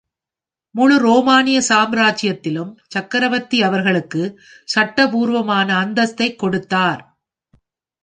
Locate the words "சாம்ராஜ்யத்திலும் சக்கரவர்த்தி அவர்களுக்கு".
1.69-4.23